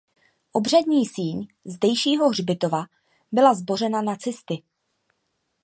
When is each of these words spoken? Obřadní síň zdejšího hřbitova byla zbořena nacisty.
Obřadní 0.51 1.05
síň 1.05 1.47
zdejšího 1.65 2.29
hřbitova 2.29 2.83
byla 3.31 3.53
zbořena 3.53 4.01
nacisty. 4.01 4.63